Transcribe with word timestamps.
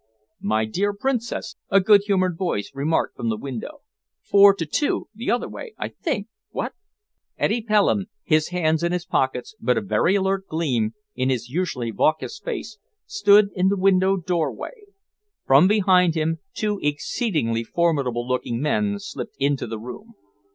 "My 0.41 0.65
dear 0.65 0.93
Princess," 0.93 1.57
a 1.69 1.79
good 1.79 2.01
humoured 2.05 2.35
voice 2.35 2.71
remarked 2.73 3.15
from 3.15 3.29
the 3.29 3.37
window, 3.37 3.81
"four 4.23 4.55
to 4.55 4.65
two 4.65 5.09
the 5.13 5.29
other 5.29 5.47
way, 5.47 5.75
I 5.77 5.89
think, 5.89 6.25
what?" 6.49 6.73
Eddy 7.37 7.61
Pelham, 7.61 8.07
his 8.23 8.47
hands 8.47 8.81
in 8.81 8.93
his 8.93 9.05
pockets, 9.05 9.53
but 9.59 9.77
a 9.77 9.81
very 9.81 10.15
alert 10.15 10.47
gleam 10.47 10.95
in 11.13 11.29
his 11.29 11.49
usually 11.49 11.91
vacuous 11.91 12.39
face, 12.39 12.79
stood 13.05 13.49
in 13.53 13.67
the 13.67 13.77
windowed 13.77 14.25
doorway. 14.25 14.73
From 15.45 15.67
behind 15.67 16.15
him, 16.15 16.39
two 16.55 16.79
exceedingly 16.81 17.63
formidable 17.63 18.27
looking 18.27 18.59
men 18.59 18.95
slipped 18.97 19.35
into 19.37 19.67
the 19.67 19.77
room. 19.77 20.15